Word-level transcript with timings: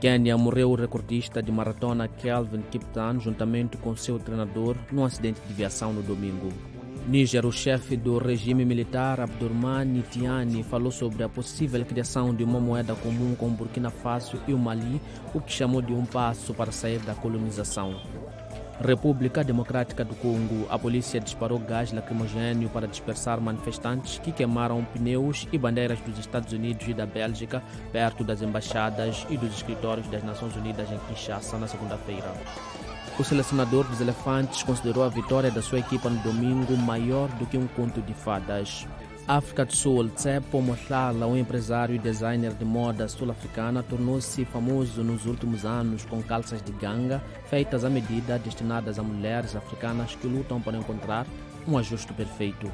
Quênia 0.00 0.38
morreu 0.38 0.70
o 0.70 0.76
recordista 0.76 1.42
de 1.42 1.50
maratona 1.50 2.06
Kelvin 2.06 2.62
Kiptan 2.70 3.18
juntamente 3.18 3.76
com 3.76 3.96
seu 3.96 4.16
treinador 4.16 4.76
num 4.92 5.04
acidente 5.04 5.40
de 5.48 5.52
viação 5.52 5.92
no 5.92 6.02
domingo. 6.02 6.52
Níger, 7.08 7.44
o 7.44 7.50
chefe 7.50 7.96
do 7.96 8.16
regime 8.18 8.64
militar 8.64 9.18
Abdurmani 9.18 10.02
Tiani 10.02 10.62
falou 10.62 10.92
sobre 10.92 11.24
a 11.24 11.28
possível 11.28 11.84
criação 11.84 12.32
de 12.32 12.44
uma 12.44 12.60
moeda 12.60 12.94
comum 12.94 13.34
com 13.34 13.48
Burkina 13.48 13.90
Faso 13.90 14.38
e 14.46 14.52
o 14.52 14.58
Mali, 14.58 15.00
o 15.34 15.40
que 15.40 15.52
chamou 15.52 15.82
de 15.82 15.92
um 15.92 16.04
passo 16.04 16.54
para 16.54 16.70
sair 16.70 17.00
da 17.00 17.14
colonização. 17.14 18.00
República 18.80 19.42
Democrática 19.42 20.04
do 20.04 20.14
Congo, 20.14 20.66
a 20.70 20.78
polícia 20.78 21.20
disparou 21.20 21.58
gás 21.58 21.92
lacrimogênio 21.92 22.68
para 22.68 22.86
dispersar 22.86 23.40
manifestantes 23.40 24.18
que 24.18 24.30
queimaram 24.30 24.84
pneus 24.84 25.48
e 25.52 25.58
bandeiras 25.58 26.00
dos 26.00 26.16
Estados 26.16 26.52
Unidos 26.52 26.86
e 26.86 26.94
da 26.94 27.04
Bélgica 27.04 27.60
perto 27.90 28.22
das 28.22 28.40
embaixadas 28.40 29.26
e 29.28 29.36
dos 29.36 29.52
escritórios 29.52 30.06
das 30.06 30.22
Nações 30.22 30.54
Unidas 30.54 30.90
em 30.92 30.98
Kinshasa 31.08 31.58
na 31.58 31.66
segunda-feira. 31.66 32.32
O 33.18 33.24
selecionador 33.24 33.84
dos 33.88 34.00
elefantes 34.00 34.62
considerou 34.62 35.02
a 35.02 35.08
vitória 35.08 35.50
da 35.50 35.60
sua 35.60 35.80
equipa 35.80 36.08
no 36.08 36.22
domingo 36.22 36.76
maior 36.76 37.28
do 37.30 37.46
que 37.46 37.58
um 37.58 37.66
conto 37.66 38.00
de 38.00 38.14
fadas. 38.14 38.86
África 39.28 39.62
do 39.62 39.76
Sul, 39.76 40.08
Tsepo 40.08 40.62
Mothala, 40.62 41.26
um 41.26 41.36
empresário 41.36 41.94
e 41.94 41.98
designer 41.98 42.54
de 42.54 42.64
moda 42.64 43.06
sul-africana, 43.06 43.82
tornou-se 43.82 44.42
famoso 44.46 45.04
nos 45.04 45.26
últimos 45.26 45.66
anos 45.66 46.02
com 46.06 46.22
calças 46.22 46.62
de 46.62 46.72
ganga 46.72 47.22
feitas 47.44 47.84
à 47.84 47.90
medida 47.90 48.38
destinadas 48.38 48.98
a 48.98 49.02
mulheres 49.02 49.54
africanas 49.54 50.14
que 50.14 50.26
lutam 50.26 50.62
para 50.62 50.78
encontrar 50.78 51.26
um 51.66 51.76
ajuste 51.76 52.10
perfeito. 52.14 52.72